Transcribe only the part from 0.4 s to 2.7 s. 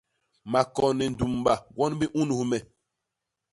Makon ni ndumbba gwon biunus nye.